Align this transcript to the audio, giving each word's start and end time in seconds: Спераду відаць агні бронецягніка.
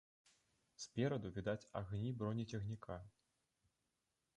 Спераду 0.83 1.31
відаць 1.37 1.67
агні 1.83 2.09
бронецягніка. 2.23 2.99